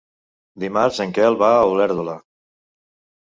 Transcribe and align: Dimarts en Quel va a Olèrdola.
Dimarts 0.63 1.01
en 1.03 1.11
Quel 1.17 1.37
va 1.43 1.49
a 1.57 1.67
Olèrdola. 1.73 2.17